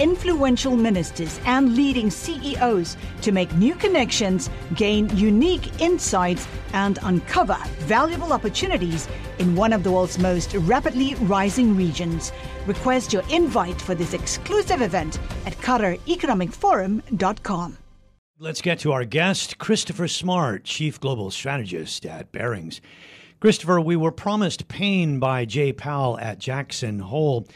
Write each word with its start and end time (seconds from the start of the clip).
influential 0.00 0.76
ministers, 0.76 1.38
and 1.44 1.76
leading 1.76 2.10
CEOs 2.10 2.96
to 3.20 3.30
make 3.30 3.54
new 3.54 3.76
connections, 3.76 4.50
gain 4.74 5.08
unique 5.16 5.80
insights, 5.80 6.48
and 6.72 6.98
uncover 7.02 7.56
valuable 7.80 8.32
opportunities 8.32 9.06
in 9.38 9.54
one 9.54 9.72
of 9.72 9.84
the 9.84 9.92
world's 9.92 10.18
most 10.18 10.54
rapidly 10.54 11.14
rising 11.16 11.76
regions. 11.76 12.32
Request 12.66 13.12
your 13.12 13.22
invite 13.30 13.78
for 13.80 13.94
this 13.94 14.14
exclusive 14.14 14.82
event 14.82 15.20
at 15.46 15.56
QatarEconomicForum.com. 15.58 17.76
Let's 18.38 18.62
get 18.62 18.78
to 18.80 18.90
our 18.92 19.04
guest, 19.04 19.58
Christopher 19.58 20.08
Smart, 20.08 20.64
Chief 20.64 20.98
Global 20.98 21.30
Strategist 21.30 22.04
at 22.06 22.32
Barings. 22.32 22.80
Christopher, 23.38 23.78
we 23.80 23.96
were 23.96 24.12
promised 24.12 24.66
pain 24.68 25.18
by 25.18 25.44
Jay 25.44 25.74
Powell 25.74 26.18
at 26.18 26.38
Jackson 26.38 27.00
Hole. 27.00 27.46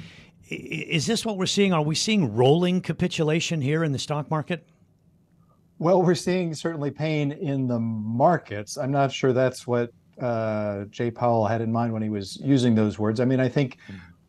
Is 0.54 1.06
this 1.06 1.24
what 1.24 1.36
we're 1.36 1.46
seeing? 1.46 1.72
Are 1.72 1.82
we 1.82 1.94
seeing 1.94 2.34
rolling 2.34 2.80
capitulation 2.80 3.60
here 3.60 3.84
in 3.84 3.92
the 3.92 3.98
stock 3.98 4.30
market? 4.30 4.66
Well, 5.78 6.02
we're 6.02 6.14
seeing 6.14 6.54
certainly 6.54 6.90
pain 6.90 7.32
in 7.32 7.66
the 7.66 7.78
markets. 7.78 8.78
I'm 8.78 8.92
not 8.92 9.12
sure 9.12 9.32
that's 9.32 9.66
what 9.66 9.91
uh, 10.20 10.84
Jay 10.84 11.11
Powell 11.11 11.46
had 11.46 11.61
in 11.61 11.72
mind 11.72 11.92
when 11.92 12.02
he 12.02 12.08
was 12.08 12.38
using 12.41 12.74
those 12.74 12.98
words. 12.98 13.20
I 13.20 13.24
mean, 13.24 13.41
I 13.41 13.48
think 13.48 13.78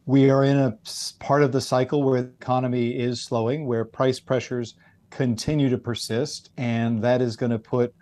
we 0.05 0.29
are 0.29 0.43
in 0.43 0.57
a 0.57 0.77
part 1.19 1.43
of 1.43 1.51
the 1.51 1.61
cycle 1.61 2.03
where 2.03 2.23
the 2.23 2.29
economy 2.29 2.97
is 2.97 3.21
slowing, 3.21 3.67
where 3.67 3.85
price 3.85 4.19
pressures 4.19 4.75
continue 5.11 5.69
to 5.69 5.77
persist, 5.77 6.49
and 6.57 7.01
that 7.03 7.21
is 7.21 7.35
going 7.35 7.51
to 7.51 7.59
put 7.59 7.93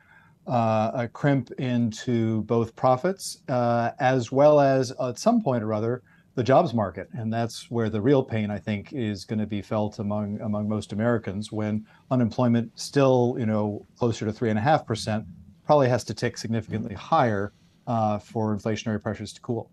uh, 0.48 0.92
a 0.94 1.08
crimp 1.08 1.52
into 1.60 2.42
both 2.44 2.76
profits 2.76 3.40
uh, 3.50 3.92
as 4.00 4.32
well 4.32 4.60
as 4.60 4.92
at 5.02 5.18
some 5.18 5.42
point 5.42 5.64
or 5.64 5.74
other 5.74 6.02
the 6.36 6.44
jobs 6.44 6.74
market, 6.74 7.10
and 7.14 7.32
that's 7.32 7.70
where 7.70 7.90
the 7.90 8.02
real 8.02 8.24
pain 8.24 8.50
I 8.50 8.58
think 8.58 8.92
is 8.92 9.24
going 9.24 9.40
to 9.40 9.46
be 9.46 9.62
felt 9.62 10.00
among 10.00 10.42
among 10.42 10.68
most 10.68 10.92
Americans 10.92 11.52
when 11.52 11.86
unemployment 12.10 12.72
still 12.80 13.36
you 13.38 13.46
know 13.46 13.86
closer 13.98 14.26
to 14.26 14.34
three 14.34 14.50
and 14.50 14.58
a 14.58 14.62
half 14.62 14.86
percent 14.86 15.26
probably 15.66 15.90
has 15.90 16.04
to 16.06 16.14
tick 16.14 16.38
significantly 16.38 16.96
higher 16.96 17.54
uh, 17.88 18.18
for 18.18 18.56
inflationary 18.56 19.02
pressures 19.02 19.32
to 19.34 19.42
cool. 19.42 19.70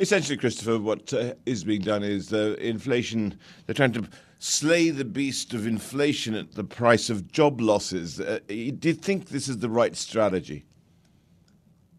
Essentially, 0.00 0.36
Christopher, 0.36 0.78
what 0.78 1.12
uh, 1.12 1.34
is 1.46 1.64
being 1.64 1.82
done 1.82 2.02
is 2.02 2.28
the 2.28 2.54
inflation. 2.66 3.38
They're 3.66 3.74
trying 3.74 3.92
to 3.92 4.08
slay 4.38 4.90
the 4.90 5.04
beast 5.04 5.54
of 5.54 5.66
inflation 5.66 6.34
at 6.34 6.54
the 6.54 6.64
price 6.64 7.10
of 7.10 7.30
job 7.30 7.60
losses. 7.60 8.20
Uh, 8.20 8.40
do 8.48 8.54
you 8.54 8.94
think 8.94 9.28
this 9.28 9.48
is 9.48 9.58
the 9.58 9.70
right 9.70 9.94
strategy? 9.96 10.64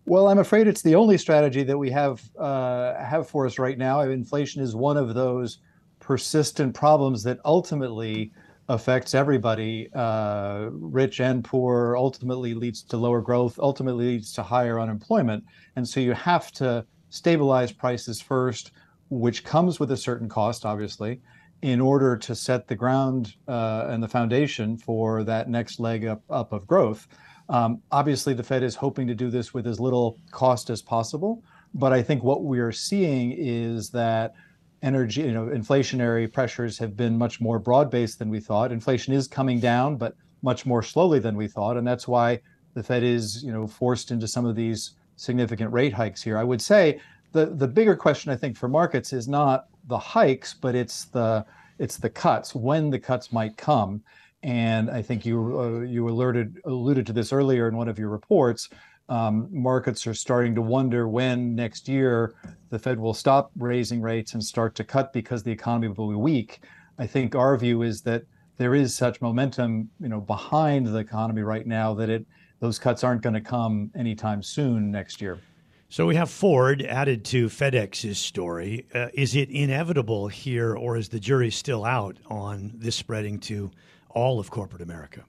Well, 0.10 0.28
I'm 0.28 0.40
afraid 0.40 0.68
it's 0.68 0.82
the 0.82 0.96
only 0.96 1.20
strategy 1.20 1.62
that 1.62 1.78
we 1.78 1.92
have 1.92 2.20
uh, 2.36 2.96
have 2.96 3.30
for 3.30 3.46
us 3.46 3.60
right 3.60 3.78
now. 3.78 4.00
Inflation 4.00 4.60
is 4.60 4.76
one 4.76 4.98
of 4.98 5.14
those 5.14 5.60
persistent 6.00 6.74
problems 6.74 7.22
that 7.26 7.38
ultimately 7.46 8.32
affects 8.70 9.14
everybody, 9.14 9.88
uh, 9.94 10.70
rich 10.72 11.20
and 11.20 11.44
poor. 11.44 11.96
Ultimately 11.96 12.56
leads 12.56 12.82
to 12.86 12.98
lower 12.98 13.22
growth. 13.22 13.60
Ultimately 13.60 14.06
leads 14.06 14.34
to 14.34 14.42
higher 14.42 14.80
unemployment. 14.80 15.44
And 15.76 15.88
so 15.88 16.00
you 16.00 16.14
have 16.14 16.52
to 16.54 16.88
stabilize 17.12 17.72
prices 17.72 18.20
first, 18.20 18.72
which 19.12 19.44
comes 19.44 19.80
with 19.80 19.92
a 19.92 19.98
certain 19.98 20.28
cost, 20.28 20.66
obviously, 20.66 21.22
in 21.62 21.80
order 21.80 22.18
to 22.18 22.34
set 22.34 22.68
the 22.68 22.76
ground 22.76 23.36
uh, 23.48 23.86
and 23.90 24.02
the 24.02 24.08
foundation 24.08 24.76
for 24.76 25.24
that 25.26 25.50
next 25.50 25.80
leg 25.80 26.06
up, 26.06 26.24
up 26.32 26.52
of 26.52 26.66
growth. 26.66 27.08
Um, 27.50 27.82
obviously, 27.92 28.34
the 28.34 28.44
Fed 28.44 28.64
is 28.64 28.76
hoping 28.76 29.08
to 29.08 29.16
do 29.16 29.30
this 29.30 29.54
with 29.54 29.66
as 29.68 29.80
little 29.80 30.18
cost 30.32 30.70
as 30.70 30.82
possible. 30.82 31.44
But 31.74 31.94
I 31.94 32.02
think 32.02 32.24
what 32.24 32.44
we 32.44 32.60
are 32.60 32.72
seeing 32.72 33.32
is 33.32 33.90
that 33.90 34.34
energy, 34.82 35.22
you 35.22 35.34
know, 35.34 35.48
inflationary 35.48 36.32
pressures 36.32 36.78
have 36.78 36.96
been 36.96 37.18
much 37.18 37.42
more 37.42 37.60
broad 37.60 37.92
based 37.92 38.20
than 38.20 38.30
we 38.30 38.40
thought. 38.40 38.72
Inflation 38.72 39.14
is 39.14 39.28
coming 39.28 39.60
down, 39.60 39.98
but 39.98 40.16
much 40.42 40.66
more 40.66 40.82
slowly 40.82 41.20
than 41.20 41.36
we 41.36 41.48
thought. 41.48 41.78
And 41.78 41.86
that's 41.86 42.08
why 42.08 42.40
the 42.74 42.84
Fed 42.84 43.04
is, 43.04 43.44
you 43.44 43.52
know, 43.52 43.68
forced 43.68 44.12
into 44.12 44.28
some 44.28 44.46
of 44.46 44.56
these 44.56 44.92
significant 45.16 45.72
rate 45.74 45.94
hikes 45.94 46.24
here. 46.24 46.38
I 46.38 46.44
would 46.44 46.62
say 46.62 47.00
the, 47.34 47.48
the 47.48 47.68
bigger 47.68 47.96
question, 47.96 48.32
I 48.32 48.36
think, 48.36 48.58
for 48.58 48.70
markets 48.70 49.12
is 49.12 49.28
not 49.28 49.68
the 49.88 49.98
hikes, 49.98 50.54
but 50.54 50.76
it's 50.76 51.06
the 51.06 51.46
it's 51.78 51.96
the 51.96 52.10
cuts, 52.10 52.54
when 52.54 52.90
the 52.90 53.00
cuts 53.00 53.32
might 53.32 53.56
come. 53.56 54.04
And 54.44 54.90
I 54.90 55.02
think 55.02 55.26
you 55.26 55.60
uh, 55.60 55.80
you 55.82 56.08
alerted 56.08 56.58
alluded 56.66 57.06
to 57.08 57.14
this 57.14 57.34
earlier 57.34 57.68
in 57.68 57.76
one 57.76 57.90
of 57.90 58.00
your 58.00 58.10
reports. 58.10 58.70
Um, 59.10 59.48
markets 59.52 60.06
are 60.06 60.14
starting 60.14 60.54
to 60.56 60.62
wonder 60.62 61.08
when 61.08 61.56
next 61.56 61.90
year 61.90 62.36
the 62.70 62.78
Fed 62.78 63.00
will 63.00 63.16
stop 63.16 63.52
raising 63.58 64.02
rates 64.02 64.36
and 64.36 64.44
start 64.44 64.76
to 64.76 64.84
cut 64.84 65.12
because 65.14 65.42
the 65.42 65.52
economy 65.52 65.88
will 65.88 66.10
be 66.10 66.16
weak. 66.16 66.60
I 67.00 67.08
think 67.08 67.34
our 67.34 67.58
view 67.58 67.82
is 67.82 68.02
that 68.04 68.24
there 68.58 68.76
is 68.76 68.96
such 68.96 69.20
momentum, 69.20 69.90
you 70.00 70.10
know, 70.10 70.22
behind 70.22 70.86
the 70.86 71.00
economy 71.00 71.42
right 71.42 71.66
now 71.66 71.94
that 71.96 72.10
it 72.10 72.26
those 72.60 72.78
cuts 72.78 73.04
aren't 73.04 73.22
going 73.22 73.34
to 73.34 73.42
come 73.42 73.90
anytime 73.96 74.44
soon 74.44 74.92
next 74.92 75.22
year. 75.22 75.40
So 75.92 76.06
we 76.06 76.16
have 76.16 76.30
Ford 76.30 76.84
added 76.84 77.26
to 77.26 77.48
FedEx's 77.48 78.20
story. 78.20 78.86
Uh, 78.94 79.08
is 79.14 79.36
it 79.36 79.50
inevitable 79.50 80.28
here, 80.28 80.76
or 80.76 80.98
is 80.98 81.10
the 81.10 81.20
jury 81.20 81.50
still 81.50 81.84
out 81.84 82.18
on 82.28 82.74
this 82.76 82.96
spreading 82.96 83.40
to 83.40 83.72
all 84.10 84.40
of 84.40 84.50
corporate 84.52 84.82
America? 84.82 85.24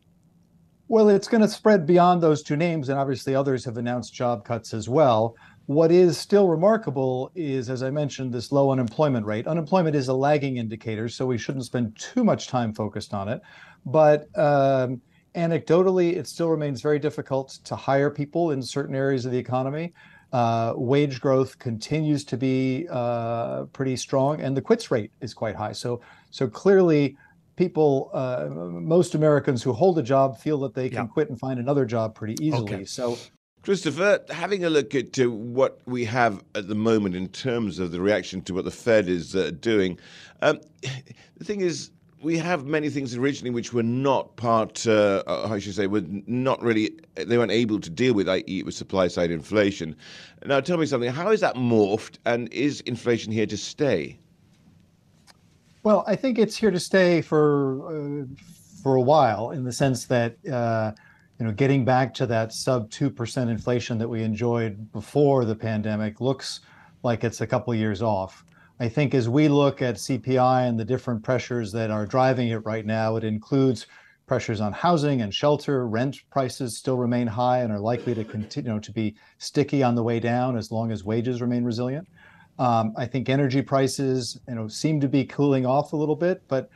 Well, 0.89 1.09
it's 1.09 1.29
going 1.29 1.43
to 1.43 1.49
spread 1.49 1.87
beyond 1.87 2.21
those 2.21 2.43
two 2.43 2.57
names, 2.57 2.89
and 2.89 2.99
obviously 2.99 3.35
others 3.35 3.65
have 3.65 3.77
announced 3.77 4.13
job 4.13 4.45
cuts 4.45 4.75
as 4.75 4.89
well. 4.89 5.37
What 5.67 5.93
is 5.93 6.19
still 6.19 6.49
remarkable 6.49 7.31
is, 7.37 7.71
as 7.71 7.85
I 7.85 7.91
mentioned, 7.91 8.33
this 8.33 8.51
low 8.51 8.73
unemployment 8.73 9.25
rate. 9.25 9.47
Unemployment 9.47 9.95
is 9.95 10.09
a 10.09 10.15
lagging 10.15 10.57
indicator, 10.57 11.09
so 11.09 11.27
we 11.27 11.39
shouldn't 11.39 11.65
spend 11.65 11.97
too 11.97 12.25
much 12.25 12.49
time 12.49 12.75
focused 12.75 13.15
on 13.15 13.29
it. 13.29 13.41
But 13.87 14.37
um, 14.37 15.01
anecdotally, 15.37 16.17
it 16.17 16.27
still 16.27 16.49
remains 16.49 16.83
very 16.83 16.99
difficult 16.99 17.61
to 17.63 17.77
hire 17.77 18.11
people 18.11 18.51
in 18.51 18.61
certain 18.61 18.97
areas 18.97 19.25
of 19.27 19.31
the 19.31 19.39
economy. 19.39 19.93
Uh, 20.33 20.75
wage 20.77 21.21
growth 21.21 21.57
continues 21.61 22.25
to 22.25 22.37
be 22.37 22.89
uh, 22.91 23.65
pretty 23.67 23.95
strong, 23.95 24.41
and 24.41 24.57
the 24.57 24.63
quits 24.63 24.91
rate 24.91 25.13
is 25.21 25.35
quite 25.35 25.55
high. 25.55 25.73
So, 25.73 26.01
so 26.31 26.49
clearly, 26.49 27.17
people, 27.61 28.11
uh, 28.15 28.49
most 28.51 29.15
Americans 29.15 29.63
who 29.63 29.75
hold 29.75 29.99
a 29.99 30.03
job 30.03 30.39
feel 30.39 30.59
that 30.61 30.73
they 30.73 30.89
can 30.89 31.05
yeah. 31.05 31.13
quit 31.13 31.29
and 31.29 31.39
find 31.39 31.61
another 31.61 31.85
job 31.85 32.15
pretty 32.15 32.35
easily. 32.43 32.75
Okay. 32.75 32.85
So, 32.87 33.19
Christopher, 33.63 34.25
having 34.31 34.65
a 34.65 34.71
look 34.71 34.95
at 34.95 35.19
uh, 35.19 35.31
what 35.31 35.79
we 35.85 36.07
have 36.07 36.43
at 36.55 36.69
the 36.69 36.75
moment 36.75 37.15
in 37.15 37.29
terms 37.29 37.79
of 37.79 37.93
the 37.93 38.01
reaction 38.01 38.41
to 38.45 38.55
what 38.55 38.65
the 38.65 38.71
Fed 38.71 39.11
is 39.11 39.37
uh, 39.37 39.51
doing, 39.61 39.99
um, 40.41 40.59
the 41.37 41.45
thing 41.45 41.61
is, 41.61 41.91
we 42.23 42.39
have 42.39 42.65
many 42.65 42.89
things 42.89 43.15
originally 43.15 43.51
which 43.51 43.75
were 43.75 43.83
not 43.83 44.37
part, 44.37 44.87
uh, 44.87 45.23
I 45.27 45.59
should 45.59 45.75
say, 45.75 45.87
were 45.87 46.05
not 46.27 46.63
really, 46.63 46.99
they 47.15 47.37
weren't 47.37 47.53
able 47.53 47.79
to 47.79 47.91
deal 47.91 48.15
with, 48.15 48.27
i.e., 48.29 48.63
with 48.63 48.75
supply 48.75 49.09
side 49.09 49.31
inflation. 49.31 49.95
Now, 50.47 50.61
tell 50.61 50.79
me 50.79 50.87
something, 50.87 51.11
how 51.11 51.31
is 51.31 51.41
that 51.41 51.57
morphed, 51.57 52.17
and 52.25 52.51
is 52.55 52.81
inflation 52.83 53.33
here 53.33 53.47
to 53.47 53.57
stay? 53.59 54.19
Well, 55.83 56.05
I 56.07 56.15
think 56.15 56.39
it's 56.39 56.57
here 56.57 56.71
to 56.71 56.81
stay 56.81 57.23
for 57.23 58.23
uh, 58.23 58.27
for 58.83 58.97
a 58.97 59.01
while, 59.01 59.51
in 59.51 59.65
the 59.65 59.73
sense 59.73 60.05
that 60.07 60.37
uh, 60.47 60.93
you 61.39 61.47
know, 61.47 61.53
getting 61.53 61.85
back 61.85 62.13
to 62.15 62.27
that 62.27 62.53
sub 62.53 62.91
two 62.91 63.11
percent 63.11 63.49
inflation 63.49 63.97
that 63.99 64.09
we 64.09 64.23
enjoyed 64.23 64.93
before 64.93 65.45
the 65.45 65.55
pandemic 65.55 66.21
looks 66.21 66.61
like 67.03 67.25
it's 67.25 67.41
a 67.41 67.47
couple 67.47 67.75
years 67.75 68.03
off. 68.03 68.45
I 68.79 68.89
think 68.89 69.15
as 69.15 69.29
we 69.29 69.49
look 69.49 69.83
at 69.83 69.97
CPI 69.97 70.69
and 70.69 70.79
the 70.79 70.85
different 70.85 71.23
pressures 71.23 71.73
that 71.73 71.91
are 71.91 72.07
driving 72.07 72.49
it 72.49 72.65
right 72.65 72.85
now, 72.85 73.17
it 73.17 73.25
includes 73.25 73.87
pressures 74.27 74.61
on 74.61 74.73
housing 74.73 75.23
and 75.23 75.35
shelter. 75.35 75.87
Rent 75.87 76.17
prices 76.31 76.77
still 76.79 76.97
remain 76.97 77.27
high 77.27 77.61
and 77.61 77.73
are 77.73 77.79
likely 77.79 78.15
to 78.15 78.25
continue 78.25 78.71
you 78.71 78.75
know, 78.75 78.81
to 78.81 78.93
be 78.93 79.17
sticky 79.39 79.83
on 79.83 79.95
the 79.95 80.03
way 80.03 80.21
down 80.21 80.57
as 80.57 80.71
long 80.71 80.93
as 80.93 81.05
wages 81.05 81.43
remain 81.43 81.65
resilient. 81.65 82.07
Um, 82.61 82.93
I 82.95 83.07
think 83.07 83.31
energy 83.31 83.63
prices, 83.63 84.39
you 84.47 84.55
know, 84.55 84.69
seem 84.69 85.01
to 85.01 85.09
be 85.09 85.25
cooling 85.25 85.65
off 85.65 85.95
a 85.95 85.97
little 85.97 86.15
bit, 86.15 86.43
but 86.47 86.69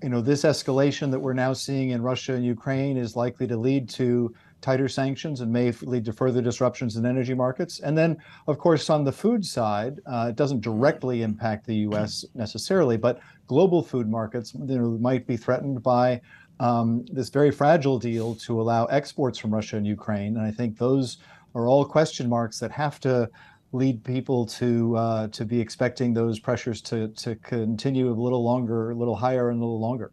you 0.00 0.08
know, 0.08 0.20
this 0.20 0.44
escalation 0.44 1.10
that 1.10 1.18
we're 1.18 1.32
now 1.32 1.52
seeing 1.52 1.90
in 1.90 2.02
Russia 2.02 2.34
and 2.34 2.44
Ukraine 2.44 2.96
is 2.96 3.16
likely 3.16 3.46
to 3.48 3.56
lead 3.56 3.88
to 3.90 4.32
tighter 4.60 4.88
sanctions 4.88 5.40
and 5.40 5.52
may 5.52 5.72
lead 5.82 6.04
to 6.04 6.12
further 6.12 6.40
disruptions 6.40 6.96
in 6.96 7.04
energy 7.04 7.34
markets. 7.34 7.80
And 7.80 7.98
then, 7.98 8.16
of 8.46 8.58
course, 8.58 8.88
on 8.90 9.02
the 9.02 9.10
food 9.10 9.44
side, 9.44 9.98
uh, 10.06 10.28
it 10.30 10.36
doesn't 10.36 10.60
directly 10.60 11.22
impact 11.22 11.66
the 11.66 11.76
U.S. 11.88 12.24
necessarily, 12.34 12.96
but 12.96 13.18
global 13.48 13.82
food 13.82 14.08
markets 14.08 14.54
you 14.54 14.78
know, 14.78 14.90
might 15.00 15.26
be 15.26 15.36
threatened 15.36 15.82
by 15.82 16.20
um, 16.60 17.04
this 17.10 17.28
very 17.28 17.50
fragile 17.50 17.98
deal 17.98 18.36
to 18.36 18.60
allow 18.60 18.84
exports 18.86 19.36
from 19.38 19.52
Russia 19.52 19.76
and 19.78 19.86
Ukraine. 19.86 20.36
And 20.36 20.46
I 20.46 20.52
think 20.52 20.78
those 20.78 21.18
are 21.56 21.66
all 21.66 21.84
question 21.84 22.28
marks 22.28 22.58
that 22.60 22.70
have 22.70 23.00
to 23.00 23.28
lead 23.74 24.04
people 24.04 24.46
to 24.46 24.96
uh, 24.96 25.28
to 25.28 25.44
be 25.44 25.60
expecting 25.60 26.14
those 26.14 26.38
pressures 26.38 26.80
to 26.80 27.08
to 27.08 27.34
continue 27.36 28.08
a 28.08 28.14
little 28.14 28.44
longer, 28.44 28.92
a 28.92 28.94
little 28.94 29.16
higher, 29.16 29.50
and 29.50 29.58
a 29.58 29.64
little 29.64 29.80
longer. 29.80 30.12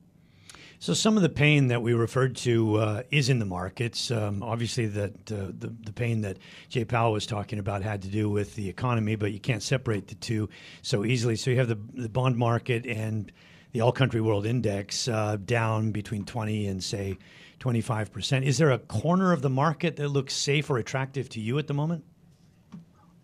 So 0.79 0.95
some 0.95 1.15
of 1.15 1.21
the 1.21 1.29
pain 1.29 1.67
that 1.67 1.83
we 1.83 1.93
referred 1.93 2.35
to 2.37 2.77
uh, 2.77 3.03
is 3.11 3.29
in 3.29 3.37
the 3.37 3.45
markets. 3.45 4.09
Um, 4.09 4.41
obviously, 4.41 4.87
that 4.87 5.31
uh, 5.31 5.51
the 5.57 5.73
the 5.83 5.93
pain 5.93 6.21
that 6.21 6.37
Jay 6.69 6.85
Powell 6.85 7.11
was 7.11 7.27
talking 7.27 7.59
about 7.59 7.83
had 7.83 8.01
to 8.01 8.07
do 8.07 8.29
with 8.31 8.55
the 8.55 8.67
economy, 8.67 9.15
but 9.15 9.31
you 9.31 9.39
can't 9.39 9.61
separate 9.61 10.07
the 10.07 10.15
two 10.15 10.49
so 10.81 11.05
easily. 11.05 11.35
So 11.35 11.51
you 11.51 11.57
have 11.57 11.67
the 11.67 11.79
the 11.93 12.09
bond 12.09 12.37
market 12.37 12.87
and 12.87 13.31
the 13.73 13.81
All 13.81 13.91
Country 13.91 14.21
World 14.21 14.47
Index 14.47 15.07
uh, 15.07 15.37
down 15.37 15.91
between 15.91 16.25
twenty 16.25 16.65
and 16.65 16.83
say 16.83 17.19
twenty 17.59 17.81
five 17.81 18.11
percent. 18.11 18.45
Is 18.45 18.57
there 18.57 18.71
a 18.71 18.79
corner 18.79 19.31
of 19.33 19.43
the 19.43 19.51
market 19.51 19.97
that 19.97 20.07
looks 20.07 20.33
safe 20.33 20.71
or 20.71 20.79
attractive 20.79 21.29
to 21.29 21.39
you 21.39 21.59
at 21.59 21.67
the 21.67 21.75
moment? 21.75 22.03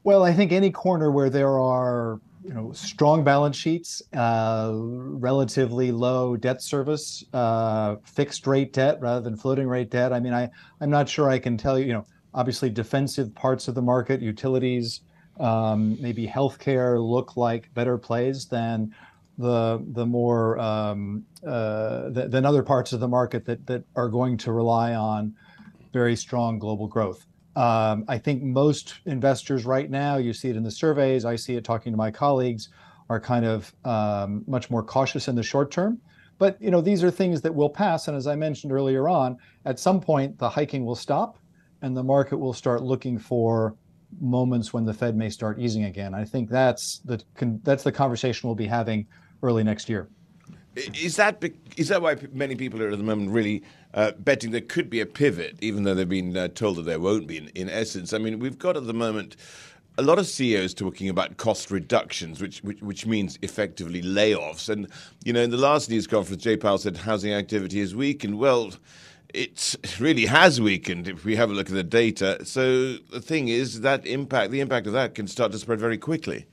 Well, 0.08 0.24
I 0.24 0.32
think 0.32 0.54
any 0.54 0.72
corner 0.72 1.12
where 1.12 1.30
there 1.30 1.60
are 1.60 2.22
you 2.42 2.54
know 2.54 2.72
strong 2.72 3.26
balance 3.26 3.58
sheets, 3.58 4.02
uh, 4.14 4.72
relatively 4.74 5.92
low 5.92 6.38
debt 6.38 6.62
service, 6.62 7.26
uh, 7.34 7.98
fixed 8.06 8.48
rate 8.48 8.72
debt 8.72 9.02
rather 9.02 9.20
than 9.20 9.36
floating 9.36 9.68
rate 9.68 9.90
debt. 9.92 10.14
I 10.14 10.22
mean, 10.22 10.34
I 10.34 10.50
I'm 10.80 10.90
not 10.90 11.10
sure 11.10 11.30
I 11.30 11.40
can 11.40 11.58
tell 11.58 11.78
you. 11.78 11.88
You 11.88 11.92
know, 11.92 12.06
obviously 12.34 12.70
defensive 12.70 13.36
parts 13.36 13.68
of 13.68 13.76
the 13.76 13.82
market, 13.82 14.22
utilities, 14.22 15.02
um, 15.42 16.02
maybe 16.02 16.26
healthcare 16.26 16.98
look 17.06 17.36
like 17.36 17.74
better 17.74 17.98
plays 17.98 18.46
than 18.46 18.96
the 19.38 19.86
the 19.92 20.06
more 20.06 20.58
um, 20.58 21.26
uh, 21.46 22.12
th- 22.12 22.32
than 22.32 22.46
other 22.46 22.64
parts 22.64 22.94
of 22.94 23.02
the 23.02 23.10
market 23.10 23.44
that 23.44 23.68
that 23.68 23.84
are 23.98 24.08
going 24.08 24.38
to 24.38 24.54
rely 24.54 24.96
on 24.96 25.36
very 25.92 26.16
strong 26.16 26.60
global 26.60 26.88
growth. 26.88 27.26
Um, 27.58 28.06
I 28.08 28.20
think 28.20 28.44
most 28.44 29.00
investors 29.06 29.66
right 29.66 29.90
now, 29.90 30.18
you 30.18 30.32
see 30.32 30.50
it 30.50 30.56
in 30.56 30.62
the 30.62 30.70
surveys, 30.70 31.26
I 31.26 31.36
see 31.36 31.56
it 31.56 31.64
talking 31.64 31.92
to 31.92 31.98
my 31.98 32.12
colleagues, 32.12 32.70
are 33.10 33.20
kind 33.20 33.46
of 33.46 33.74
um, 33.84 34.44
much 34.46 34.70
more 34.70 34.84
cautious 34.84 35.28
in 35.28 35.34
the 35.34 35.42
short 35.42 35.72
term. 35.72 36.00
But 36.38 36.62
you 36.62 36.70
know, 36.70 36.82
these 36.82 37.04
are 37.04 37.10
things 37.10 37.42
that 37.42 37.56
will 37.56 37.72
pass, 37.72 38.08
and 38.08 38.16
as 38.16 38.28
I 38.28 38.36
mentioned 38.36 38.72
earlier 38.72 39.10
on, 39.10 39.38
at 39.66 39.80
some 39.80 40.00
point 40.00 40.38
the 40.38 40.48
hiking 40.48 40.86
will 40.86 40.96
stop, 40.96 41.40
and 41.82 41.98
the 41.98 42.04
market 42.04 42.38
will 42.38 42.54
start 42.54 42.84
looking 42.84 43.18
for 43.18 43.76
moments 44.22 44.72
when 44.72 44.86
the 44.86 44.94
Fed 44.94 45.18
may 45.18 45.32
start 45.32 45.60
easing 45.60 45.86
again. 45.86 46.14
I 46.14 46.26
think 46.26 46.52
that's 46.52 47.00
the 47.06 47.20
that's 47.64 47.84
the 47.84 47.92
conversation 47.92 48.48
we'll 48.48 48.56
be 48.56 48.68
having 48.68 49.08
early 49.42 49.64
next 49.64 49.90
year. 49.90 50.10
Is 50.78 51.16
that 51.16 51.44
is 51.76 51.88
that 51.88 52.02
why 52.02 52.18
many 52.32 52.56
people 52.56 52.82
are 52.84 52.90
at 52.90 52.98
the 52.98 53.04
moment 53.04 53.32
really 53.32 53.64
uh, 53.94 54.12
betting 54.20 54.52
there 54.52 54.62
could 54.62 54.90
be 54.90 55.00
a 55.00 55.06
pivot, 55.06 55.58
even 55.62 55.84
though 55.84 55.96
they've 55.96 56.08
been 56.08 56.38
uh, 56.38 56.50
told 56.50 56.78
that 56.78 56.84
there 56.84 57.00
won't 57.00 57.28
be? 57.28 57.38
In, 57.38 57.48
in, 57.56 57.70
essence, 57.70 58.14
I 58.14 58.20
mean, 58.20 58.40
we've 58.40 58.60
got 58.60 58.78
at 58.78 58.86
the 58.86 58.94
moment 58.94 59.36
a 59.98 60.04
lot 60.04 60.20
of 60.20 60.28
CEOs 60.28 60.76
talking 60.76 61.10
about 61.10 61.38
cost 61.38 61.72
reductions, 61.72 62.40
which, 62.40 62.60
which, 62.64 62.80
which 62.82 63.06
means 63.08 63.40
effectively 63.42 64.04
layoffs. 64.04 64.70
And 64.70 64.88
you 65.26 65.34
know, 65.34 65.42
in 65.42 65.50
the 65.50 65.58
last 65.58 65.90
news 65.90 66.06
conference, 66.06 66.44
Jay 66.44 66.58
Powell 66.58 66.78
said 66.78 66.98
housing 66.98 67.34
activity 67.34 67.80
is 67.80 67.96
weakened. 67.96 68.40
Well. 68.40 68.74
It 69.34 69.76
really 70.00 70.26
has 70.26 70.62
weakened 70.62 71.10
if 71.10 71.26
we 71.26 71.36
have 71.36 71.52
a 71.52 71.54
look 71.54 71.68
at 71.68 71.76
the 71.76 71.84
data. 71.84 72.44
So 72.46 72.94
the 72.94 73.20
thing 73.20 73.50
is 73.50 73.82
that 73.82 74.06
impact, 74.08 74.52
the 74.52 74.62
impact 74.62 74.88
of 74.88 74.94
that 74.94 75.16
can 75.16 75.28
start 75.28 75.52
to 75.52 75.60
spread 75.60 75.82
very 75.82 75.98
quickly. 75.98 76.46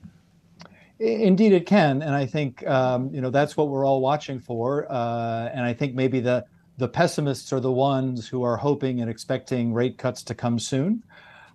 Indeed, 0.99 1.51
it 1.51 1.65
can, 1.65 2.01
and 2.01 2.15
I 2.15 2.25
think 2.25 2.65
um, 2.67 3.13
you 3.13 3.19
know 3.19 3.29
that's 3.29 3.57
what 3.57 3.67
we're 3.67 3.85
all 3.85 3.99
watching 3.99 4.39
for. 4.39 4.89
Uh, 4.89 5.49
and 5.53 5.65
I 5.65 5.73
think 5.73 5.93
maybe 5.93 6.21
the 6.21 6.45
the 6.77 6.87
pessimists 6.87 7.51
are 7.51 7.59
the 7.59 7.71
ones 7.71 8.27
who 8.27 8.43
are 8.43 8.55
hoping 8.55 9.01
and 9.01 9.09
expecting 9.09 9.73
rate 9.73 9.97
cuts 9.97 10.23
to 10.23 10.35
come 10.35 10.57
soon. 10.57 11.03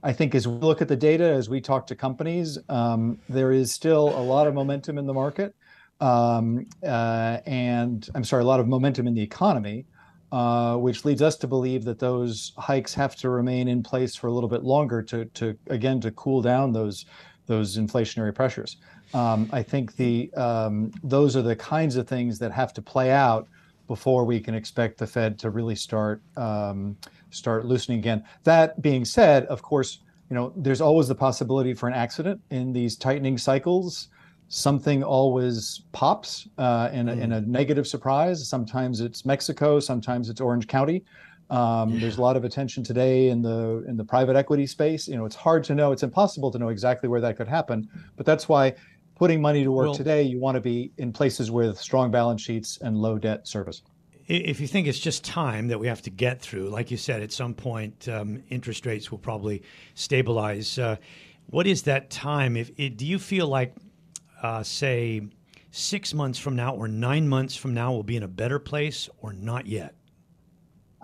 I 0.03 0.13
think 0.13 0.35
as 0.35 0.49
we 0.49 0.55
look 0.55 0.81
at 0.81 0.89
the 0.89 0.97
data, 0.97 1.25
as 1.25 1.49
we 1.49 1.61
talk 1.61 1.87
to 1.89 1.95
companies, 1.95 2.59
um, 2.69 3.19
there 3.29 3.53
is 3.53 3.73
still 3.73 4.09
a 4.19 4.23
lot 4.23 4.47
of 4.47 4.55
momentum 4.55 4.97
in 4.97 5.07
the 5.07 5.13
market, 5.13 5.55
um, 6.01 6.67
uh, 6.83 7.39
and 7.47 8.09
I'm 8.15 8.25
sorry, 8.25 8.43
a 8.43 8.47
lot 8.47 8.61
of 8.61 8.69
momentum 8.69 9.07
in 9.07 9.15
the 9.15 9.23
economy, 9.23 9.87
uh, 10.33 10.77
which 10.77 11.05
leads 11.05 11.21
us 11.23 11.37
to 11.37 11.47
believe 11.47 11.85
that 11.85 11.99
those 11.99 12.53
hikes 12.57 12.95
have 12.95 13.17
to 13.17 13.31
remain 13.31 13.69
in 13.69 13.83
place 13.83 14.15
for 14.15 14.27
a 14.27 14.33
little 14.33 14.49
bit 14.49 14.65
longer 14.65 15.03
to 15.03 15.25
to 15.25 15.57
again 15.69 16.01
to 16.03 16.11
cool 16.11 16.43
down 16.43 16.73
those 16.73 17.07
those 17.47 17.77
inflationary 17.77 18.35
pressures. 18.35 18.77
Um, 19.13 19.49
I 19.53 19.63
think 19.63 19.97
the 19.97 20.33
um, 20.35 20.93
those 21.03 21.37
are 21.37 21.43
the 21.43 21.57
kinds 21.57 21.97
of 21.97 22.07
things 22.07 22.39
that 22.39 22.53
have 22.53 22.73
to 22.75 22.83
play 22.83 23.11
out 23.11 23.49
before 23.89 24.25
we 24.25 24.39
can 24.39 24.55
expect 24.55 24.99
the 24.99 25.07
Fed 25.07 25.39
to 25.41 25.51
really 25.51 25.75
start 25.75 26.23
um, 26.37 26.97
start 27.31 27.65
loosening 27.65 27.99
again. 27.99 28.25
That 28.45 28.81
being 28.81 29.05
said, 29.05 29.47
of 29.47 29.63
course, 29.63 29.99
you 30.29 30.37
know 30.37 30.53
there's 30.57 30.81
always 30.81 31.09
the 31.09 31.15
possibility 31.15 31.75
for 31.75 31.89
an 31.89 31.95
accident 31.95 32.41
in 32.51 32.73
these 32.73 32.97
tightening 32.97 33.37
cycles. 33.37 34.09
Something 34.49 35.05
always 35.05 35.83
pops 35.93 36.49
uh, 36.59 36.91
in, 36.93 37.09
a, 37.09 37.13
in 37.13 37.33
a 37.33 37.41
negative 37.41 37.87
surprise. 37.87 38.49
Sometimes 38.49 39.01
it's 39.01 39.25
Mexico, 39.25 39.79
sometimes 39.79 40.29
it's 40.29 40.41
Orange 40.41 40.67
County. 40.67 41.05
Um. 41.51 41.99
There's 41.99 42.19
a 42.19 42.23
lot 42.23 42.37
of 42.37 42.45
attention 42.45 42.85
today 42.85 43.31
in 43.31 43.43
the 43.43 43.85
in 43.89 43.97
the 43.97 44.05
private 44.05 44.37
equity 44.37 44.69
space. 44.69 45.09
You 45.09 45.17
know, 45.17 45.25
it's 45.25 45.35
hard 45.35 45.65
to 45.65 45.75
know. 45.75 45.91
It's 45.91 46.05
impossible 46.05 46.53
to 46.53 46.59
know 46.61 46.69
exactly 46.69 47.09
where 47.09 47.21
that 47.21 47.37
could 47.37 47.49
happen. 47.49 47.89
But 48.17 48.25
that's 48.25 48.49
why 48.49 48.75
putting 49.21 49.43
money 49.43 49.63
to 49.63 49.71
work 49.71 49.85
well, 49.85 49.95
today, 49.95 50.23
you 50.23 50.41
want 50.41 50.55
to 50.55 50.63
be 50.63 50.91
in 50.97 51.13
places 51.13 51.51
with 51.51 51.79
strong 51.79 52.11
balance 52.11 52.41
sheets 52.41 52.79
and 52.81 52.97
low 52.97 53.19
debt 53.19 53.47
service. 53.47 53.83
If 54.29 54.63
you 54.63 54.67
think 54.67 54.87
it's 54.87 54.99
just 54.99 55.23
time 55.23 55.69
that 55.69 55.79
we 55.79 55.89
have 55.89 56.01
to 56.03 56.11
get 56.11 56.41
through, 56.41 56.71
like 56.71 56.91
you 56.91 56.97
said, 56.97 57.23
at 57.23 57.31
some 57.31 57.53
point 57.53 58.09
um, 58.09 58.43
interest 58.49 58.87
rates 58.87 59.11
will 59.11 59.19
probably 59.19 59.63
stabilize. 59.95 60.79
Uh, 60.79 60.97
what 61.49 61.67
is 61.67 61.83
that 61.83 62.09
time? 62.09 62.57
If 62.57 62.71
it, 62.79 62.97
do 62.97 63.05
you 63.05 63.19
feel 63.19 63.47
like, 63.47 63.77
uh, 64.43 64.63
say, 64.63 65.21
six 65.71 66.15
months 66.15 66.39
from 66.39 66.57
now 66.57 66.75
or 66.75 66.89
nine 66.89 67.29
months 67.29 67.55
from 67.55 67.75
now, 67.75 67.93
we'll 67.93 68.03
be 68.03 68.17
in 68.17 68.23
a 68.23 68.29
better 68.29 68.59
place, 68.59 69.11
or 69.19 69.35
not 69.35 69.67
yet? 69.67 69.97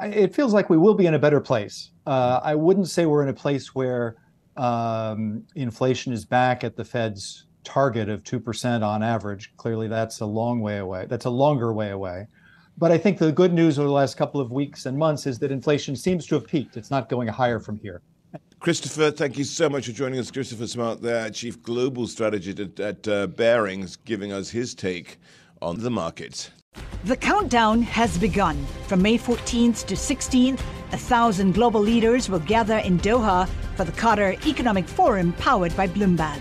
it 0.00 0.34
feels 0.34 0.54
like 0.54 0.70
we 0.70 0.78
will 0.78 0.94
be 0.94 1.04
in 1.04 1.12
a 1.12 1.18
better 1.18 1.40
place. 1.40 1.90
Uh, 2.06 2.40
I 2.42 2.54
wouldn't 2.54 2.88
say 2.88 3.04
we're 3.04 3.22
in 3.22 3.28
a 3.28 3.34
place 3.34 3.74
where 3.74 4.16
um, 4.56 5.42
inflation 5.54 6.14
is 6.14 6.24
back 6.24 6.64
at 6.64 6.76
the 6.76 6.84
Fed's 6.84 7.46
target 7.66 8.08
of 8.08 8.22
2% 8.22 8.82
on 8.82 9.02
average. 9.02 9.52
Clearly, 9.56 9.88
that's 9.88 10.20
a 10.20 10.26
long 10.26 10.60
way 10.60 10.78
away. 10.78 11.04
That's 11.06 11.26
a 11.26 11.30
longer 11.30 11.72
way 11.72 11.90
away. 11.90 12.28
But 12.78 12.92
I 12.92 12.98
think 12.98 13.18
the 13.18 13.32
good 13.32 13.52
news 13.52 13.78
over 13.78 13.88
the 13.88 13.94
last 13.94 14.16
couple 14.16 14.40
of 14.40 14.52
weeks 14.52 14.86
and 14.86 14.96
months 14.96 15.26
is 15.26 15.38
that 15.40 15.50
inflation 15.50 15.96
seems 15.96 16.26
to 16.26 16.36
have 16.36 16.46
peaked. 16.46 16.76
It's 16.76 16.90
not 16.90 17.08
going 17.08 17.28
higher 17.28 17.58
from 17.58 17.78
here. 17.78 18.00
Christopher, 18.60 19.10
thank 19.10 19.36
you 19.36 19.44
so 19.44 19.68
much 19.68 19.86
for 19.86 19.92
joining 19.92 20.18
us. 20.18 20.30
Christopher 20.30 20.66
Smart, 20.66 21.02
there, 21.02 21.28
Chief 21.30 21.62
Global 21.62 22.06
Strategist 22.06 22.60
at, 22.60 22.80
at 22.80 23.08
uh, 23.08 23.26
Barings, 23.26 23.96
giving 23.96 24.32
us 24.32 24.50
his 24.50 24.74
take 24.74 25.18
on 25.60 25.80
the 25.80 25.90
markets. 25.90 26.50
The 27.04 27.16
countdown 27.16 27.82
has 27.82 28.18
begun. 28.18 28.64
From 28.86 29.02
May 29.02 29.18
14th 29.18 29.86
to 29.86 29.94
16th, 29.94 30.60
a 30.92 30.98
thousand 30.98 31.54
global 31.54 31.80
leaders 31.80 32.28
will 32.28 32.40
gather 32.40 32.78
in 32.78 32.98
Doha 33.00 33.48
for 33.74 33.84
the 33.84 33.92
Qatar 33.92 34.44
Economic 34.46 34.86
Forum 34.86 35.32
powered 35.34 35.74
by 35.76 35.88
Bloomberg. 35.88 36.40